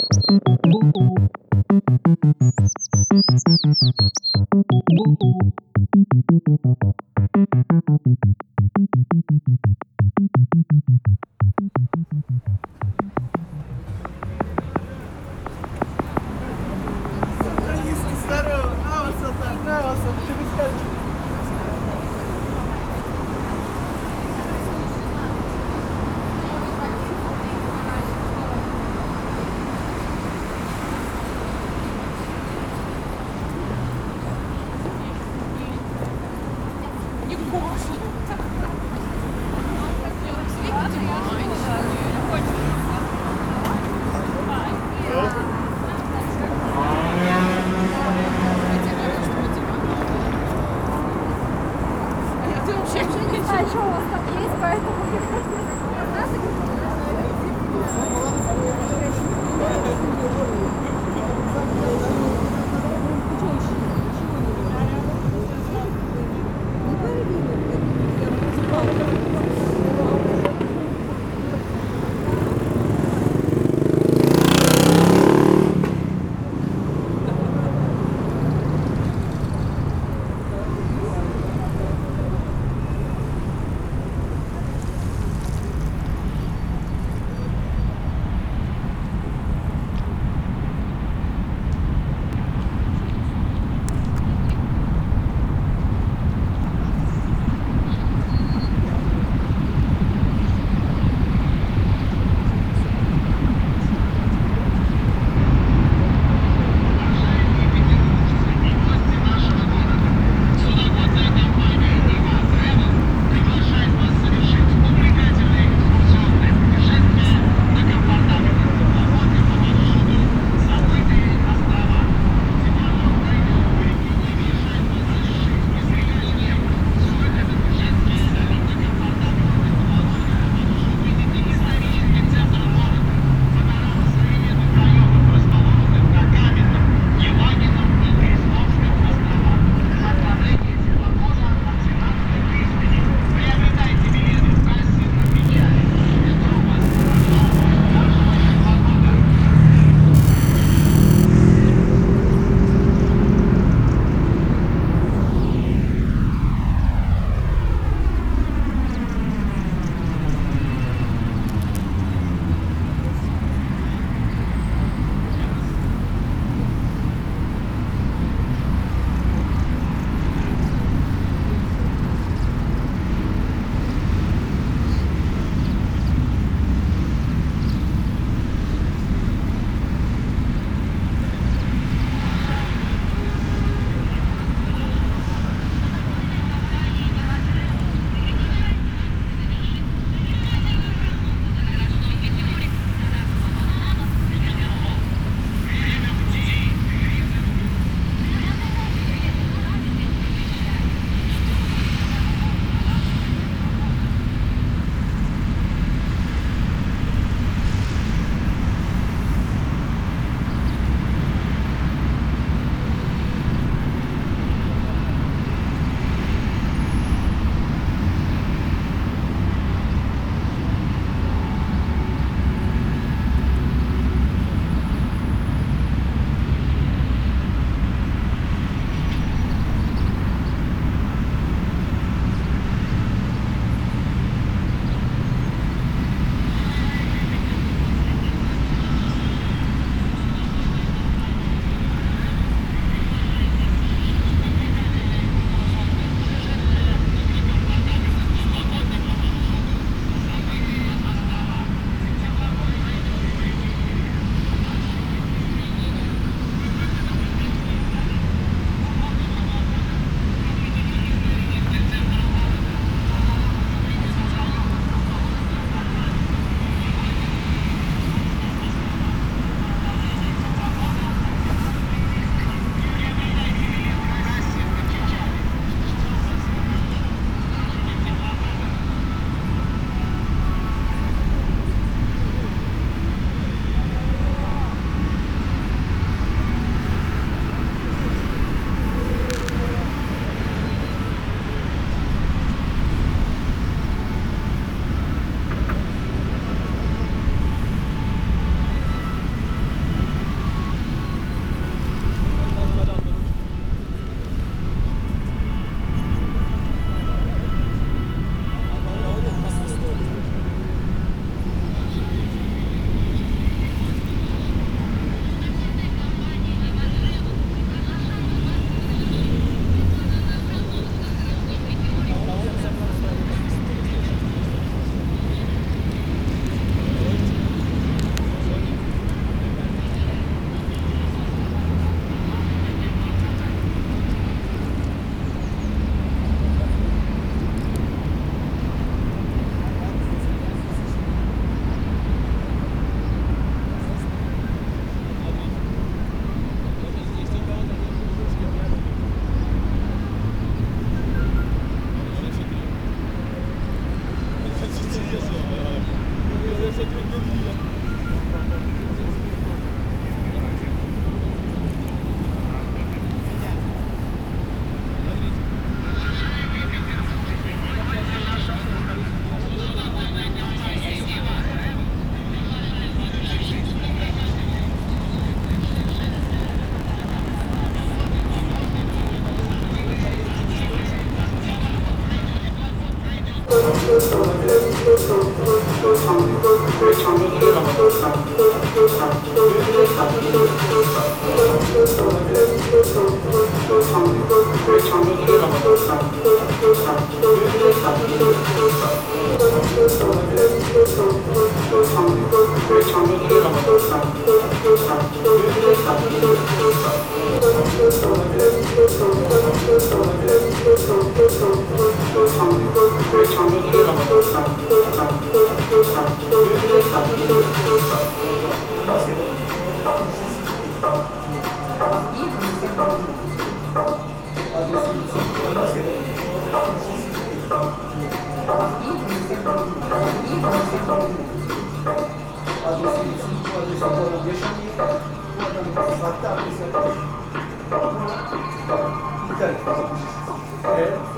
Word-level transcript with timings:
adamın 434.14 434.30
yaşadığı 434.30 435.02
bu 435.38 435.44
adamın 435.44 436.02
sahte 436.02 436.28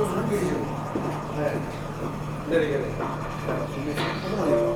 o 0.02 0.06
zaman 0.06 0.30
geleceğim. 0.30 0.66
Evet. 1.40 1.58
Nereye 2.50 2.70
geleceğim? 2.70 2.96
O 4.25 4.38
zaman 4.38 4.52
yapalım. 4.52 4.75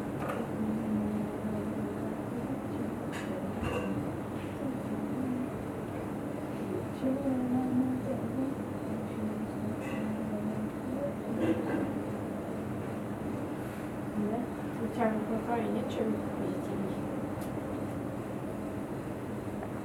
чем 15.89 16.09
их. 16.09 16.19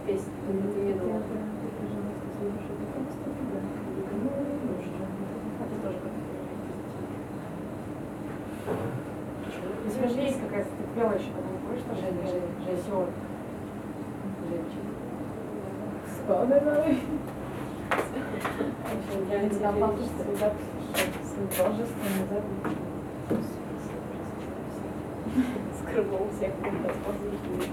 Песня, 0.07 0.33
ты 0.47 0.53
не 0.53 0.85
видела. 0.85 1.23
У 9.85 9.89
тебя 9.89 10.09
же 10.09 10.21
есть 10.21 10.41
какая-то 10.41 10.69
ты 10.69 10.85
пела 10.95 11.13
еще 11.15 11.31
потом, 11.31 11.59
помнишь, 11.65 11.81
что 11.81 11.95
Женя, 11.95 12.27
Женя, 12.27 12.51
Женщина. 14.49 14.91
Вспоминай. 16.07 16.99
Я 19.31 19.39
не 19.43 19.51
художественный 21.37 22.27
крыло 25.97 26.19
у 26.19 26.29
всех 26.29 26.53
возможностей. 26.61 27.73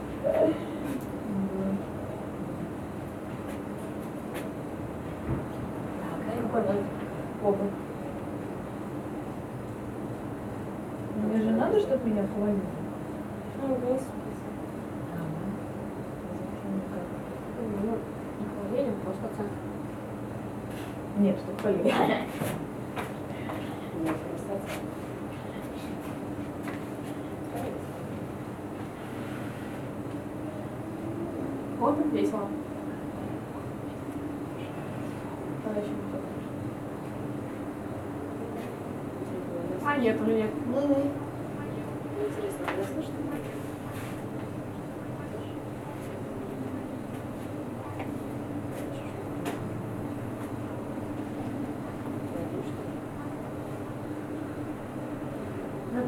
Так, 6.53 6.65
оба. 7.43 7.57
Мне 11.17 11.41
же 11.41 11.51
надо, 11.51 11.79
чтобы 11.79 12.09
меня 12.09 12.23
хвалили. 12.33 12.61
Ну, 13.61 13.75
господи. 13.75 14.13
Ну, 17.83 17.97
не 18.39 18.45
хвалили, 18.47 18.91
просто 19.03 19.27
так. 19.37 19.47
Нет, 21.17 21.37
что 21.39 21.61
хвалили. 21.61 21.93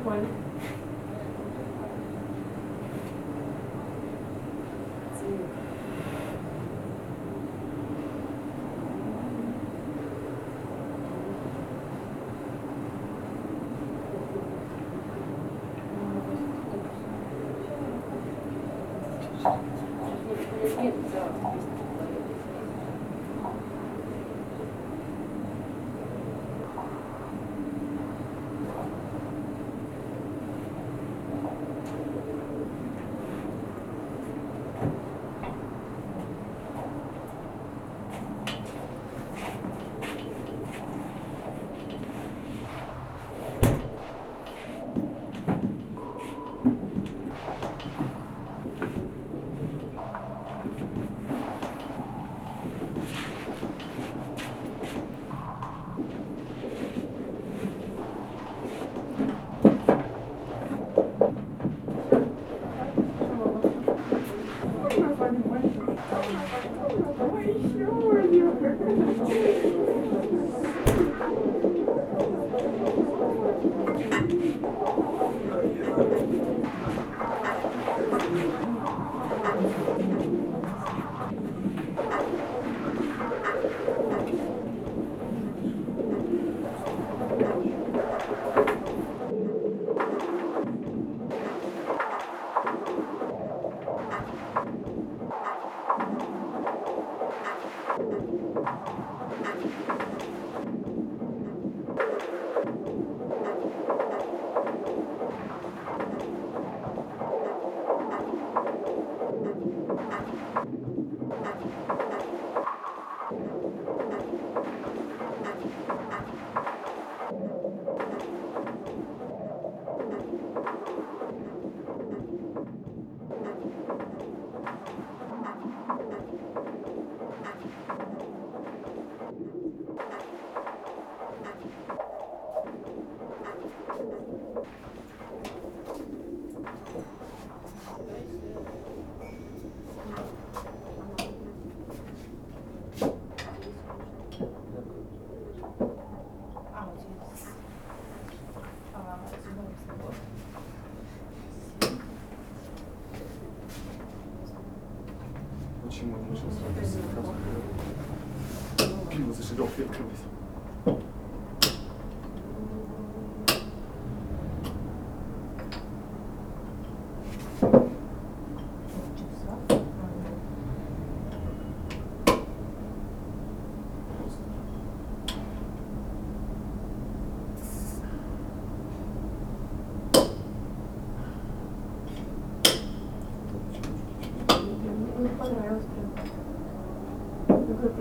one 0.06 0.28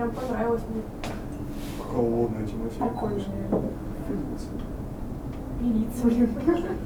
прям 0.05 0.11
понравилось 0.11 0.63
мне. 0.69 0.83
Холодная 1.93 2.47
тематика. 2.47 2.85
Прикольная. 2.85 3.25
Милиция. 5.61 6.11
Милиция. 6.15 6.77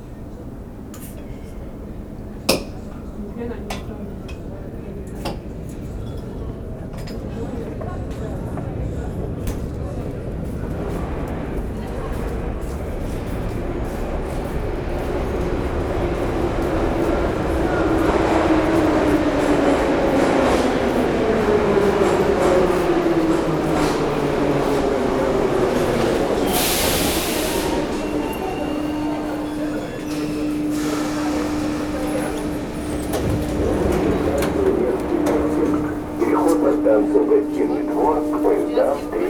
Лебединый 37.39 37.85
двор 37.85 38.17
к 38.17 38.43
поездам 38.43 38.99
3. 39.13 39.28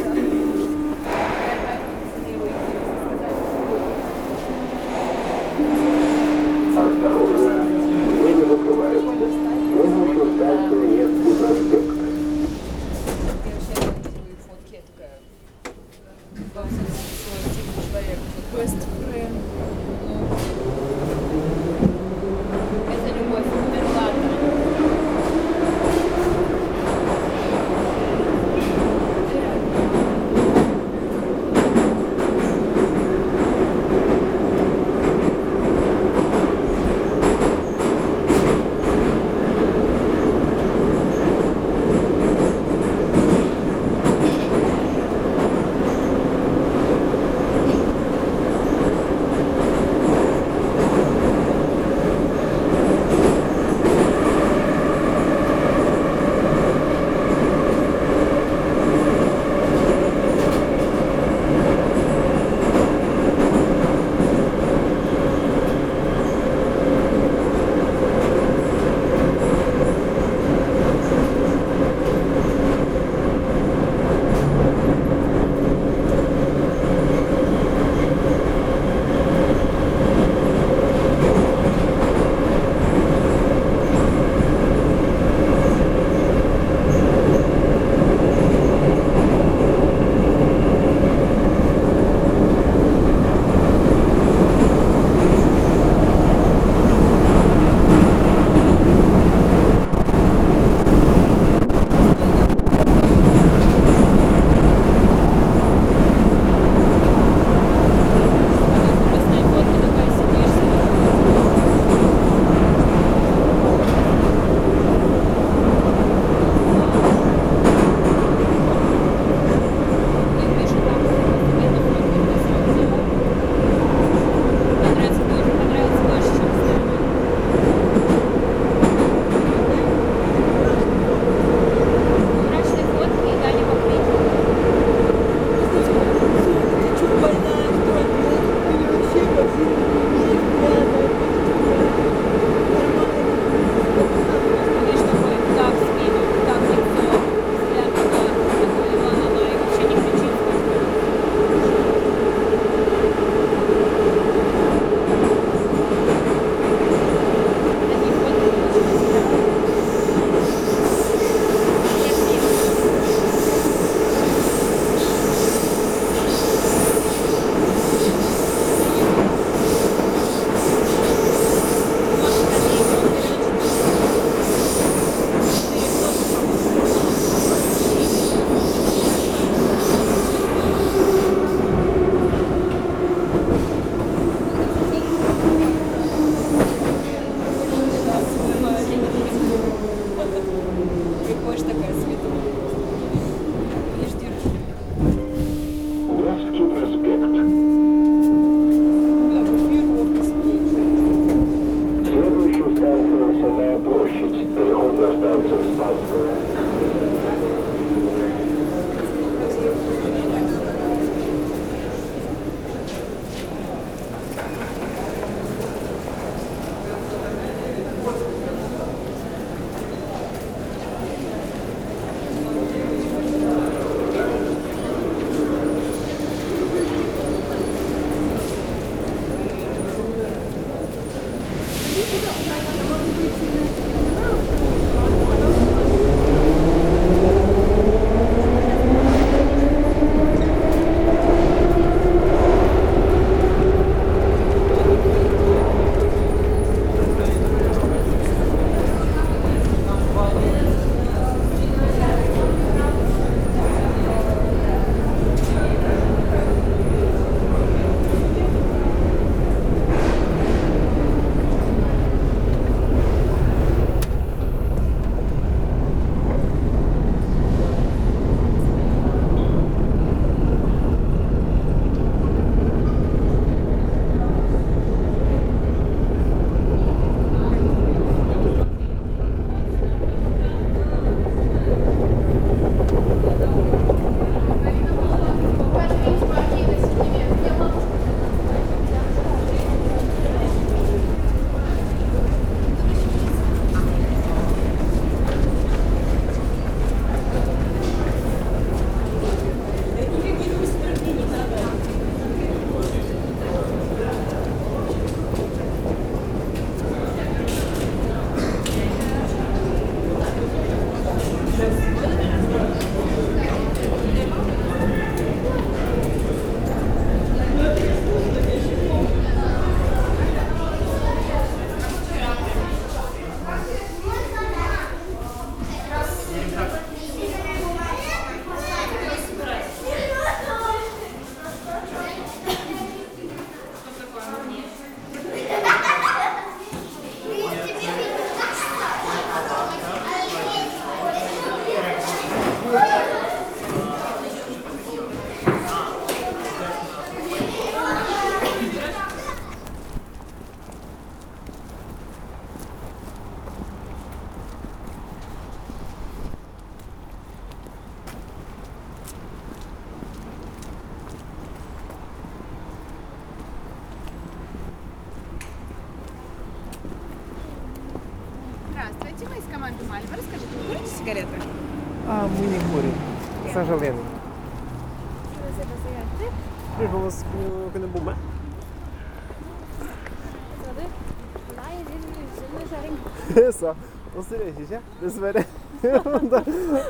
dessverre. 385.00 385.44
Da 385.82 386.42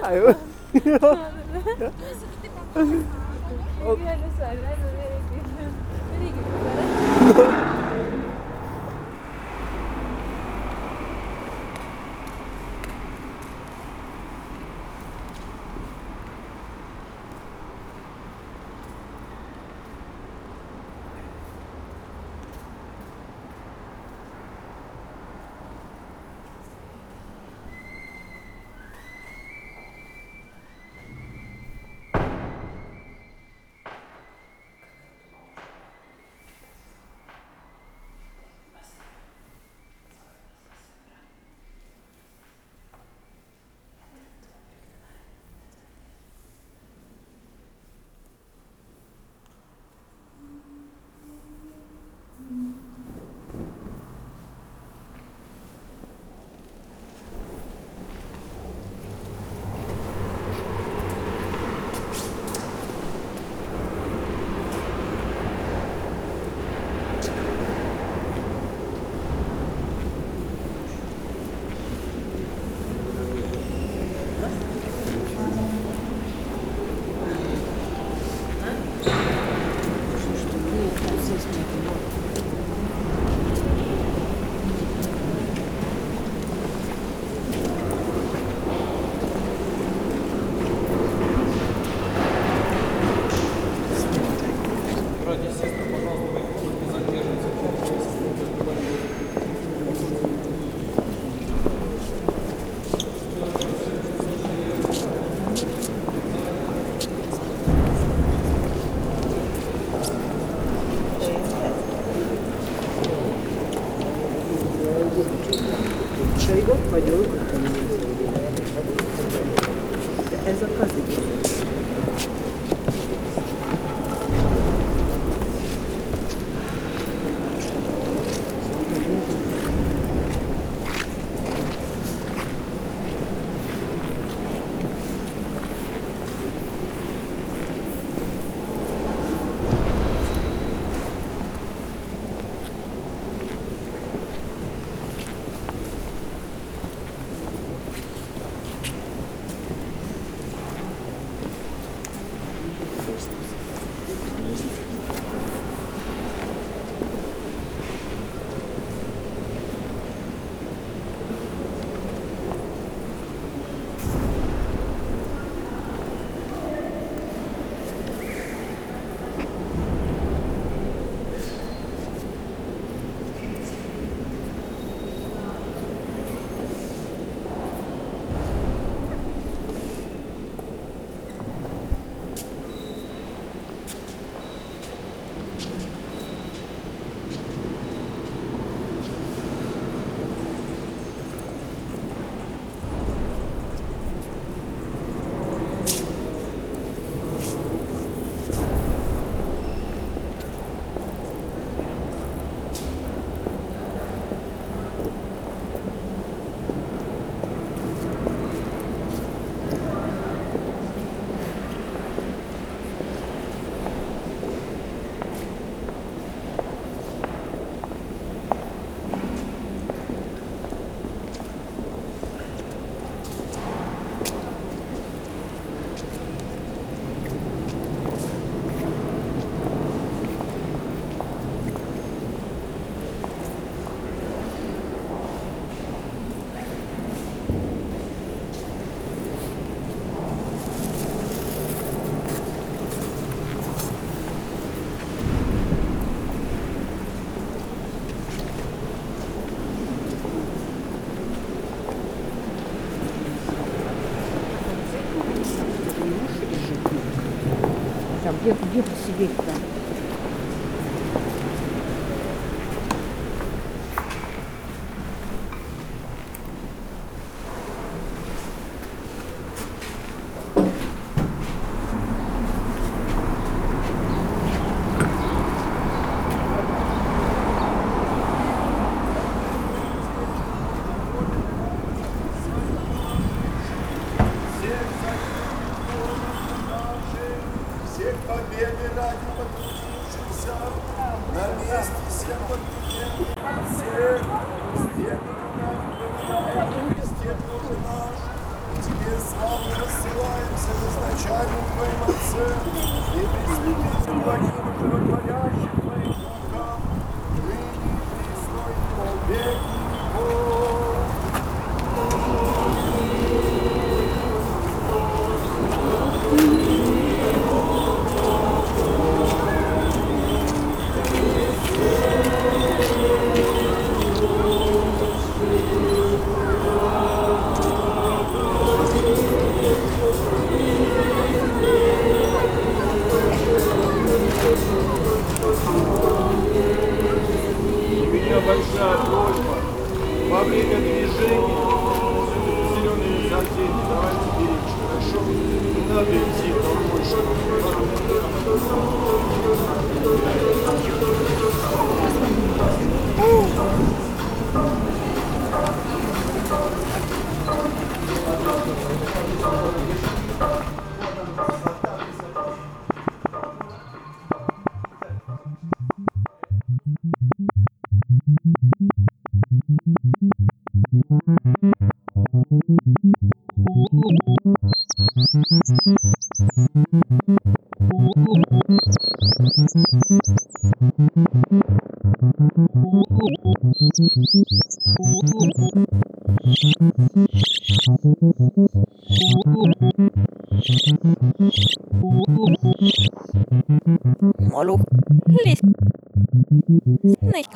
er 0.09 0.17
jo 0.17 0.35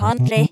Conley. 0.03 0.51